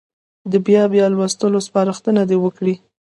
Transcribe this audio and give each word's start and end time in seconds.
د 0.51 0.53
بیا 0.65 0.83
بیا 0.93 1.05
لوستلو 1.13 1.59
سپارښتنه 1.67 2.21
دې 2.29 2.37
وکړي. 2.43 2.75